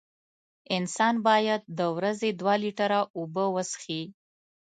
[0.77, 4.01] انسان باید د ورځې دوه لېټره اوبه وڅیښي.